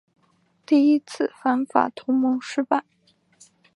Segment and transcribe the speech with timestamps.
[0.65, 2.83] 第一次反法同盟失败。